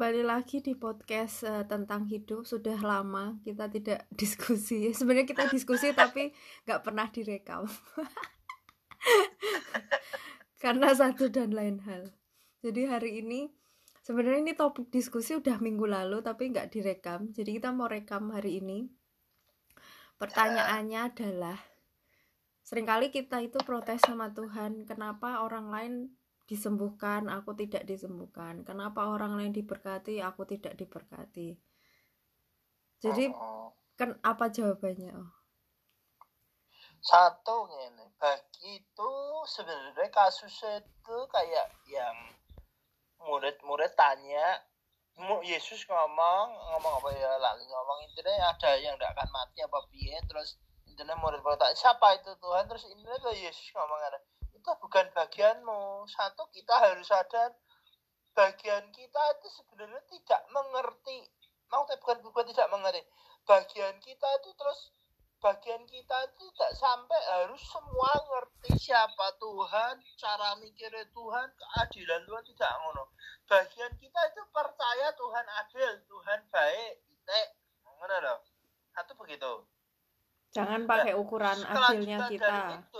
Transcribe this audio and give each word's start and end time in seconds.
kembali 0.00 0.24
lagi 0.24 0.64
di 0.64 0.72
podcast 0.72 1.44
uh, 1.44 1.68
tentang 1.68 2.08
hidup. 2.08 2.48
Sudah 2.48 2.80
lama 2.80 3.36
kita 3.44 3.68
tidak 3.68 4.08
diskusi. 4.16 4.96
Sebenarnya 4.96 5.28
kita 5.28 5.44
diskusi 5.52 5.92
tapi 5.92 6.32
nggak 6.64 6.80
pernah 6.80 7.04
direkam. 7.12 7.68
Karena 10.64 10.96
satu 10.96 11.28
dan 11.28 11.52
lain 11.52 11.84
hal. 11.84 12.16
Jadi 12.64 12.88
hari 12.88 13.20
ini 13.20 13.52
sebenarnya 14.00 14.40
ini 14.40 14.56
topik 14.56 14.88
diskusi 14.88 15.36
udah 15.36 15.60
minggu 15.60 15.84
lalu 15.84 16.24
tapi 16.24 16.48
nggak 16.48 16.72
direkam. 16.72 17.28
Jadi 17.36 17.60
kita 17.60 17.68
mau 17.68 17.84
rekam 17.84 18.32
hari 18.32 18.56
ini. 18.56 18.88
Pertanyaannya 20.16 21.12
adalah 21.12 21.60
sering 22.64 22.88
kali 22.88 23.12
kita 23.12 23.44
itu 23.44 23.60
protes 23.68 24.00
sama 24.00 24.32
Tuhan, 24.32 24.88
kenapa 24.88 25.44
orang 25.44 25.68
lain 25.68 25.94
disembuhkan, 26.50 27.30
aku 27.30 27.54
tidak 27.54 27.86
disembuhkan. 27.86 28.66
Kenapa 28.66 29.06
orang 29.06 29.38
lain 29.38 29.54
diberkati, 29.54 30.18
aku 30.18 30.42
tidak 30.50 30.74
diberkati. 30.74 31.54
Jadi 32.98 33.30
oh, 33.30 33.38
oh. 33.38 33.68
kan 33.94 34.18
apa 34.26 34.50
jawabannya? 34.50 35.14
Oh? 35.14 35.30
Satu 37.00 37.70
ini 37.70 38.04
bagi 38.18 38.82
itu 38.82 39.12
sebenarnya 39.46 40.10
kasus 40.10 40.52
itu 40.60 41.16
kayak 41.30 41.70
yang 41.86 42.18
murid-murid 43.24 43.94
tanya 43.94 44.60
Yesus 45.44 45.84
ngomong 45.84 46.46
ngomong 46.48 46.92
apa 46.96 47.08
ya 47.12 47.36
lagi 47.36 47.64
ngomong 47.68 48.08
intinya 48.08 48.56
ada 48.56 48.72
yang 48.80 48.96
tidak 48.96 49.12
akan 49.12 49.28
mati 49.28 49.60
apa 49.60 49.78
biye 49.92 50.16
terus 50.24 50.56
intinya 50.88 51.12
murid 51.20 51.44
bertanya 51.44 51.76
siapa 51.76 52.16
itu 52.16 52.32
Tuhan 52.40 52.64
terus 52.64 52.88
intinya 52.88 53.28
Yesus 53.28 53.68
ngomong 53.76 54.00
ada 54.00 54.16
itu 54.60 54.70
bukan 54.76 55.08
bagianmu. 55.16 56.04
Satu 56.04 56.44
kita 56.52 56.76
harus 56.76 57.08
sadar 57.08 57.56
bagian 58.36 58.84
kita 58.92 59.22
itu 59.40 59.48
sebenarnya 59.56 60.04
tidak 60.12 60.42
mengerti. 60.52 61.24
Mau 61.72 61.88
bukan 61.88 62.20
bukan 62.20 62.44
tidak 62.52 62.68
mengerti. 62.68 63.00
Bagian 63.48 63.96
kita 64.04 64.28
itu 64.44 64.50
terus 64.52 64.92
bagian 65.40 65.80
kita 65.88 66.16
itu 66.28 66.44
tidak 66.52 66.72
sampai 66.76 67.20
harus 67.40 67.62
semua 67.64 68.12
ngerti 68.28 68.76
siapa 68.76 69.32
Tuhan 69.40 69.96
cara 70.20 70.52
mikirnya 70.60 71.08
Tuhan 71.08 71.48
keadilan 71.56 72.20
Tuhan 72.28 72.44
tidak 72.52 72.72
ngono. 72.84 73.04
Bagian 73.48 73.92
kita 73.96 74.20
itu 74.28 74.42
percaya 74.52 75.08
Tuhan 75.16 75.46
adil 75.64 75.90
Tuhan 76.04 76.40
baik 76.52 76.94
itu 77.08 77.40
ngono 77.88 78.16
loh 78.20 78.38
satu 78.92 79.16
begitu. 79.16 79.64
Jangan 80.50 80.82
pakai 80.82 81.14
nah, 81.14 81.22
ukuran 81.22 81.58
adilnya 81.62 82.18
kita, 82.26 82.50
kita. 82.50 82.82
itu, 82.82 82.99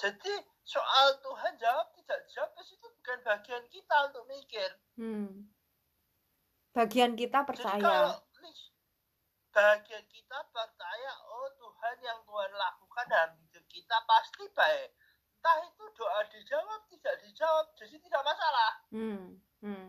jadi 0.00 0.32
soal 0.64 1.20
Tuhan 1.20 1.52
jawab 1.60 1.92
tidak 1.92 2.20
jawab 2.32 2.56
itu 2.56 2.74
bukan 2.80 3.18
bagian 3.20 3.64
kita 3.68 3.96
untuk 4.08 4.24
mikir. 4.32 4.70
Hmm. 4.96 5.44
Bagian 6.72 7.12
kita 7.12 7.44
percaya. 7.44 7.76
Jadi 7.76 7.84
kalau 7.84 8.16
bagian 9.50 10.04
kita 10.08 10.38
percaya 10.54 11.12
oh 11.28 11.52
Tuhan 11.52 11.96
yang 12.00 12.18
Tuhan 12.24 12.50
lakukan 12.56 13.04
dalam 13.12 13.30
hidup 13.44 13.64
kita 13.68 13.96
pasti 14.08 14.48
baik. 14.56 14.88
Entah 15.36 15.56
itu 15.68 15.84
doa 15.96 16.20
dijawab 16.32 16.80
tidak 16.88 17.14
dijawab 17.20 17.66
jadi 17.76 17.96
tidak 18.00 18.22
masalah. 18.24 18.72
Hmm. 18.88 19.24
Hmm. 19.60 19.88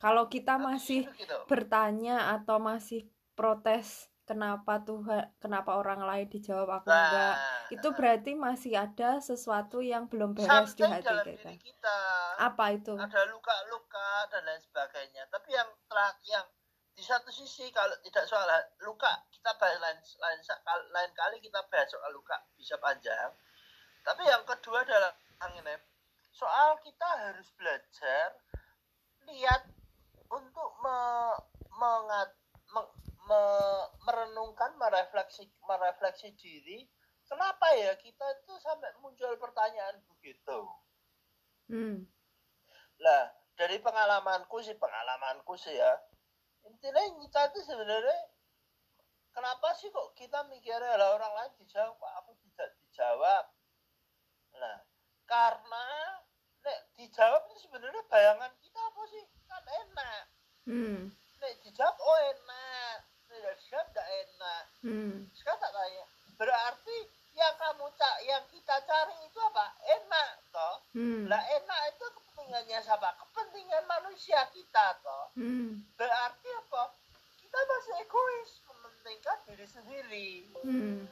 Kalau 0.00 0.26
kita 0.26 0.58
masih 0.58 1.06
gitu. 1.14 1.38
bertanya 1.46 2.34
atau 2.34 2.58
masih 2.58 3.06
protes 3.38 4.10
kenapa 4.26 4.82
Tuhan 4.82 5.28
kenapa 5.38 5.76
orang 5.76 6.02
lain 6.06 6.26
dijawab 6.30 6.82
aku 6.82 6.88
nah, 6.88 6.98
enggak 7.04 7.36
itu 7.70 7.88
berarti 7.94 8.34
masih 8.34 8.74
ada 8.74 9.22
sesuatu 9.22 9.78
yang 9.78 10.10
belum 10.10 10.34
beres 10.34 10.74
di 10.74 10.82
hati 10.82 11.06
dalam 11.06 11.24
kita. 11.24 11.50
kita. 11.62 11.98
Apa 12.42 12.74
itu? 12.74 12.94
Ada 12.98 13.30
luka-luka 13.30 14.26
dan 14.34 14.42
lain 14.42 14.58
sebagainya. 14.58 15.22
Tapi 15.30 15.54
yang 15.54 15.70
terakhir 15.86 16.26
yang 16.26 16.46
di 16.98 17.02
satu 17.06 17.30
sisi 17.32 17.70
kalau 17.72 17.94
tidak 18.04 18.28
soal 18.28 18.44
luka 18.84 19.08
kita 19.32 19.56
bahas 19.56 19.78
lain 19.80 19.96
lain 20.04 20.40
lain 20.92 21.12
kali 21.16 21.40
kita 21.40 21.62
bahas 21.70 21.88
soal 21.88 22.10
luka 22.10 22.36
bisa 22.58 22.76
panjang. 22.82 23.30
Tapi 24.02 24.26
yang 24.26 24.42
kedua 24.44 24.82
adalah 24.82 25.14
ini. 25.56 25.76
Soal 26.34 26.76
kita 26.84 27.06
harus 27.06 27.48
belajar 27.56 28.36
lihat 29.28 29.62
untuk 30.30 30.70
me, 30.82 30.98
mengat, 31.74 32.30
meng, 32.70 32.88
me, 33.26 33.42
merenungkan 34.06 34.72
merefleksi 34.78 35.50
merefleksi 35.66 36.32
diri 36.38 36.86
kenapa 37.30 37.66
ya 37.78 37.94
kita 37.94 38.26
itu 38.42 38.52
sampai 38.58 38.90
muncul 38.98 39.30
pertanyaan 39.38 40.02
begitu 40.10 40.58
hmm. 41.70 42.02
lah 42.98 43.30
dari 43.54 43.78
pengalamanku 43.78 44.58
sih 44.58 44.74
pengalamanku 44.74 45.54
sih 45.54 45.78
ya 45.78 45.94
intinya 46.66 47.00
kita 47.22 47.40
itu 47.54 47.60
sebenarnya 47.70 48.18
kenapa 49.30 49.70
sih 49.78 49.88
kok 49.94 50.10
kita 50.18 50.42
mikirnya 50.50 50.98
lah 50.98 51.14
orang 51.14 51.32
lain 51.38 51.52
dijawab 51.62 51.94
kok 51.94 52.12
aku 52.18 52.32
tidak 52.42 52.68
dijawab 52.82 53.44
nah 54.58 54.78
karena 55.30 55.86
nek 56.60 56.78
dijawab 56.98 57.46
itu 57.48 57.70
sebenarnya 57.70 58.02
bayangan 58.10 58.52
kita 58.58 58.80
apa 58.82 59.02
sih 59.08 59.24
kan 59.46 59.64
enak 59.64 60.24
hmm. 60.66 61.00
nek 61.40 61.54
dijawab 61.62 61.96
oh 61.96 62.18
enak 62.34 62.98
tidak 63.30 63.56
siap 63.62 63.86
tidak 63.94 64.08
enak 64.10 64.64
hmm. 64.82 65.14
sekarang 65.32 65.60
tak 65.62 65.72
tanya 65.72 66.04
berarti 66.34 66.98
yang 67.36 67.54
kamu 67.56 67.86
cak 67.94 68.16
yang 68.26 68.44
kita 68.50 68.76
cari 68.84 69.16
itu 69.22 69.38
apa 69.38 69.66
enak 69.86 70.30
toh 70.50 70.76
hmm. 70.98 71.19
Lah 71.30 71.38
enak 71.46 71.80
itu 71.94 72.06
kepentingannya 72.10 72.78
siapa? 72.82 73.14
Kepentingan 73.14 73.86
manusia 73.86 74.42
kita 74.50 74.98
toh. 74.98 75.30
Hmm. 75.38 75.78
berarti 75.94 76.48
apa? 76.58 76.90
Kita 77.38 77.54
masih 77.54 77.94
egois 78.02 78.50
mementingkan 78.66 79.38
diri 79.46 79.66
sendiri. 79.70 80.30
Hmm. 80.66 81.06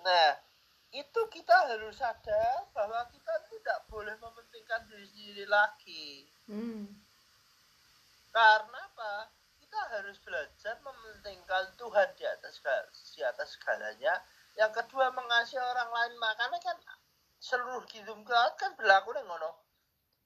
nah 0.00 0.40
itu 0.88 1.20
kita 1.30 1.56
harus 1.68 2.00
sadar 2.00 2.64
bahwa 2.72 3.04
kita 3.12 3.34
tidak 3.52 3.78
boleh 3.92 4.16
mementingkan 4.16 4.88
diri 4.88 5.04
sendiri 5.04 5.44
lagi. 5.44 6.24
Hmm. 6.48 6.88
karena 8.32 8.80
apa? 8.88 9.28
Kita 9.60 10.00
harus 10.00 10.16
belajar 10.24 10.80
mementingkan 10.80 11.76
Tuhan 11.76 12.08
di 12.16 12.24
atas 12.24 12.56
di 13.12 13.20
atas 13.20 13.52
segalanya. 13.52 14.16
Yang 14.56 14.80
kedua 14.80 15.12
mengasihi 15.12 15.60
orang 15.60 15.92
lain. 15.92 16.16
Makanya 16.16 16.60
kan 16.60 16.76
seluruh 17.42 17.82
hidup 17.90 18.14
kita 18.22 18.54
kan 18.54 18.70
berlaku 18.78 19.10
nih 19.18 19.26
ngono 19.26 19.50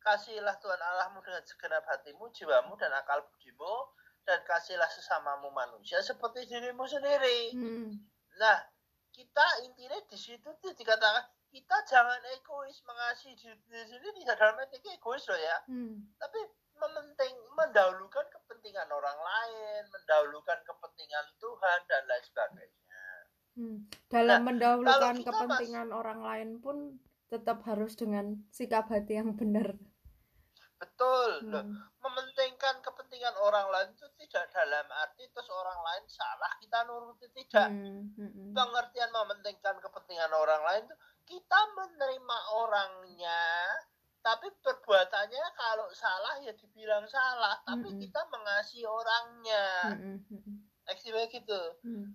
kasihlah 0.05 0.53
Tuhan 0.61 0.77
Allahmu 0.77 1.25
dengan 1.25 1.41
segenap 1.49 1.83
hatimu 1.89 2.29
jiwamu 2.37 2.77
dan 2.77 2.93
akal 2.93 3.25
budimu 3.25 3.97
dan 4.29 4.45
kasihlah 4.45 4.87
sesamamu 4.93 5.49
manusia 5.49 6.05
seperti 6.05 6.45
dirimu 6.45 6.85
sendiri 6.85 7.57
hmm. 7.57 7.91
nah 8.37 8.61
kita 9.17 9.65
intinya 9.65 9.97
di 10.05 10.19
situ 10.21 10.53
dikatakan 10.61 11.25
kita 11.49 11.77
jangan 11.89 12.21
egois 12.37 12.85
mengasihi 12.85 13.33
diri 13.65 13.85
sendiri 13.89 14.21
dalam 14.29 14.61
arti 14.61 14.77
egois 14.85 15.25
loh 15.25 15.41
ya 15.41 15.57
hmm. 15.73 16.21
tapi 16.21 16.39
mementing 16.77 17.35
mendahulukan 17.57 18.27
kepentingan 18.29 18.89
orang 18.93 19.17
lain, 19.17 19.83
mendahulukan 19.89 20.59
kepentingan 20.65 21.27
Tuhan 21.41 21.79
dan 21.89 22.03
lain 22.05 22.25
sebagainya. 22.25 23.05
Hmm. 23.57 23.79
Dalam 24.13 24.41
nah, 24.45 24.47
mendahulukan 24.53 25.17
kepentingan 25.25 25.89
mas... 25.89 25.97
orang 25.97 26.21
lain 26.21 26.49
pun 26.61 26.77
tetap 27.27 27.63
harus 27.67 27.99
dengan 27.99 28.39
sikap 28.55 28.87
hati 28.91 29.19
yang 29.19 29.35
benar. 29.35 29.75
Betul. 30.77 31.49
Hmm. 31.49 31.73
Mementingkan 32.05 32.85
kepentingan 32.85 33.35
orang 33.41 33.67
lain 33.73 33.89
itu 33.97 34.07
tidak 34.21 34.53
dalam 34.53 34.87
arti 35.03 35.25
terus 35.33 35.49
orang 35.49 35.81
lain 35.81 36.05
salah 36.07 36.53
kita 36.61 36.79
nuruti 36.85 37.27
tidak. 37.33 37.73
Hmm. 37.73 38.13
Hmm. 38.15 38.53
Pengertian 38.53 39.11
mementingkan 39.11 39.77
kepentingan 39.81 40.33
orang 40.37 40.63
lain 40.63 40.83
itu 40.85 40.97
kita 41.27 41.61
menerima 41.75 42.39
orangnya 42.55 43.43
tapi 44.27 44.51
perbuatannya 44.59 45.47
kalau 45.55 45.87
salah 45.95 46.35
ya 46.43 46.51
dibilang 46.59 47.07
salah 47.07 47.63
tapi 47.63 47.87
mm 47.87 47.95
-hmm. 47.95 48.03
kita 48.03 48.21
mengasihi 48.27 48.83
orangnya 48.83 49.67
mm 49.95 50.19
-hmm. 50.27 51.31
gitu 51.31 51.61
mm. 51.87 52.07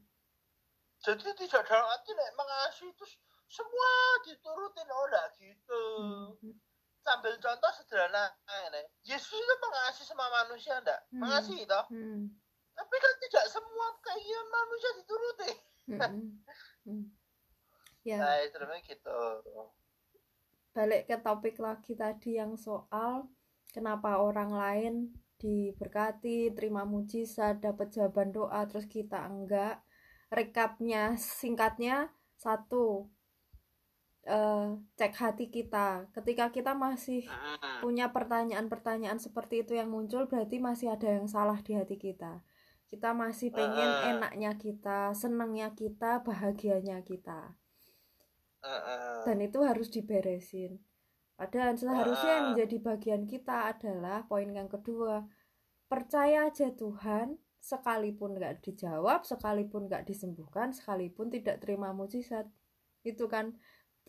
jadi 1.08 1.28
tidak 1.40 1.64
dalam 1.72 1.88
arti 1.88 2.12
mengasihi 2.12 2.92
itu 2.92 3.06
semua 3.52 3.92
diturutin 4.24 4.88
oh 4.88 5.06
enggak 5.12 5.28
gitu 5.36 5.84
mm 6.00 6.28
-hmm. 6.40 6.54
sambil 7.04 7.36
contoh 7.36 7.72
sederhana 7.76 8.32
ini 8.72 8.82
Yesus 9.04 9.36
itu 9.36 9.56
mengasihi 9.60 10.08
semua 10.08 10.32
manusia 10.32 10.80
enggak 10.80 11.02
mm. 11.12 11.20
mengasihi 11.20 11.64
toh 11.68 11.86
mm. 11.92 12.24
tapi 12.72 12.96
kan 12.96 13.14
tidak 13.28 13.46
semua 13.52 13.88
keinginan 14.00 14.48
manusia 14.48 14.92
dituruti 14.96 15.52
mm 15.92 16.00
-hmm. 16.88 17.02
ya 18.08 18.18
nah, 18.24 18.40
itu 18.40 18.56
gitu 18.88 19.20
balik 20.72 21.12
ke 21.12 21.20
topik 21.20 21.60
lagi 21.60 22.00
tadi 22.00 22.40
yang 22.40 22.56
soal 22.56 23.28
kenapa 23.76 24.24
orang 24.24 24.56
lain 24.56 24.96
diberkati, 25.42 26.54
terima 26.54 26.86
mujizat, 26.86 27.58
dapat 27.58 27.90
jawaban 27.90 28.30
doa, 28.30 28.62
terus 28.70 28.86
kita 28.86 29.26
enggak. 29.26 29.82
Rekapnya 30.30 31.18
singkatnya 31.18 32.14
satu. 32.38 33.10
Uh, 34.28 34.78
cek 34.98 35.14
hati 35.18 35.46
kita 35.50 36.10
ketika 36.14 36.54
kita 36.54 36.78
masih 36.78 37.26
Mm-mm. 37.26 37.82
punya 37.82 38.14
pertanyaan-pertanyaan 38.14 39.18
seperti 39.18 39.66
itu 39.66 39.74
yang 39.78 39.90
muncul 39.90 40.30
berarti 40.30 40.62
masih 40.62 40.94
ada 40.94 41.08
yang 41.10 41.26
salah 41.26 41.58
di 41.64 41.74
hati 41.74 41.98
kita 41.98 42.44
kita 42.92 43.16
masih 43.16 43.50
pengen 43.56 43.90
Mm-mm. 43.90 44.12
enaknya 44.20 44.52
kita 44.60 45.16
senangnya 45.16 45.74
kita 45.74 46.22
bahagianya 46.22 47.02
kita 47.02 47.56
Mm-mm. 48.62 49.26
dan 49.26 49.38
itu 49.42 49.60
harus 49.66 49.90
diberesin 49.90 50.78
padahal 51.40 51.74
seharusnya 51.74 52.32
yang 52.38 52.46
Ah. 52.46 52.50
menjadi 52.54 52.78
bagian 52.78 53.24
kita 53.26 53.74
adalah 53.74 54.30
poin 54.30 54.50
yang 54.54 54.70
kedua 54.70 55.26
percaya 55.90 56.46
aja 56.54 56.70
Tuhan 56.70 57.42
sekalipun 57.62 58.38
nggak 58.38 58.62
dijawab 58.66 59.26
sekalipun 59.26 59.90
nggak 59.90 60.06
disembuhkan 60.06 60.74
sekalipun 60.74 61.30
tidak 61.34 61.62
terima 61.62 61.94
mukjizat 61.94 62.46
itu 63.02 63.26
kan 63.26 63.58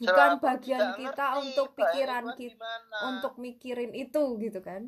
bukan 0.00 0.30
Selama 0.38 0.42
bagian 0.42 0.86
kita 0.96 1.26
ngerti 1.26 1.40
untuk 1.44 1.68
pikiran 1.76 2.24
kita 2.34 2.54
gimana. 2.56 2.96
untuk 3.12 3.34
mikirin 3.38 3.92
itu 3.92 4.24
gitu 4.40 4.60
kan. 4.64 4.82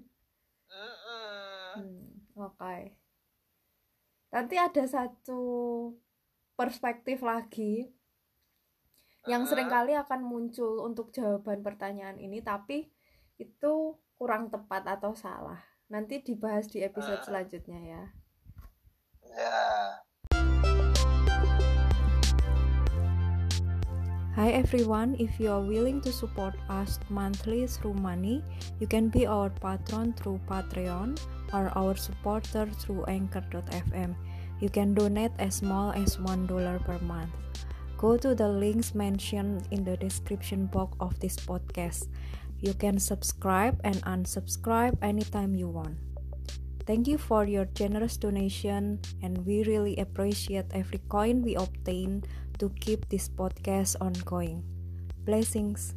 Hmm, 1.75 2.19
oke. 2.35 2.77
Nanti 4.35 4.55
ada 4.59 4.85
satu 4.87 5.43
perspektif 6.59 7.23
lagi 7.23 7.95
yang 9.25 9.49
sering 9.49 9.73
kali 9.73 9.97
akan 9.97 10.21
muncul 10.21 10.85
untuk 10.85 11.09
jawaban 11.15 11.65
pertanyaan 11.65 12.21
ini, 12.21 12.45
tapi 12.45 12.93
itu 13.41 13.97
kurang 14.21 14.53
tepat 14.53 14.85
atau 14.85 15.17
salah. 15.17 15.62
Nanti 15.89 16.21
dibahas 16.21 16.69
di 16.69 16.85
episode 16.85 17.25
selanjutnya 17.25 17.81
ya. 17.81 18.03
Ya. 19.25 20.04
Hi 24.35 24.51
everyone, 24.51 25.15
if 25.21 25.39
you 25.39 25.47
are 25.53 25.63
willing 25.63 26.01
to 26.01 26.11
support 26.11 26.59
us 26.69 26.99
monthly 27.09 27.69
through 27.69 27.95
money, 27.95 28.43
you 28.81 28.87
can 28.89 29.07
be 29.07 29.29
our 29.29 29.49
patron 29.49 30.13
through 30.13 30.41
Patreon 30.51 31.23
or 31.53 31.71
our 31.79 31.95
supporter 31.95 32.67
through 32.67 33.05
Anchor.fm. 33.05 34.17
You 34.59 34.69
can 34.71 34.93
donate 34.93 35.31
as 35.39 35.63
small 35.63 35.93
as 35.93 36.17
$1 36.17 36.51
per 36.51 36.99
month. 37.07 37.31
Go 37.97 38.17
to 38.17 38.35
the 38.35 38.49
links 38.49 38.93
mentioned 38.93 39.69
in 39.71 39.85
the 39.85 39.97
description 39.97 40.67
box 40.67 40.97
of 40.99 41.15
this 41.21 41.37
podcast. 41.37 42.09
You 42.59 42.75
can 42.75 42.99
subscribe 42.99 43.79
and 43.85 44.03
unsubscribe 44.03 44.99
anytime 45.01 45.55
you 45.55 45.69
want. 45.69 45.95
Thank 46.87 47.09
you 47.09 47.17
for 47.17 47.45
your 47.49 47.65
generous 47.73 48.17
donation, 48.17 49.01
and 49.23 49.47
we 49.47 49.65
really 49.65 49.97
appreciate 49.97 50.67
every 50.73 51.01
coin 51.09 51.41
we 51.41 51.57
obtain 51.57 52.25
to 52.59 52.69
keep 52.81 53.09
this 53.09 53.29
podcast 53.29 53.97
ongoing. 54.01 54.63
Blessings. 55.25 55.95